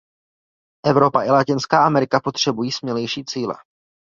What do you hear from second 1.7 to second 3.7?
Amerika potřebují smělejší cíle.